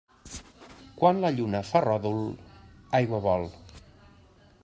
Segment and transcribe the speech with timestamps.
[1.01, 2.19] Quan la lluna fa ròdol,
[3.01, 3.49] aigua vol.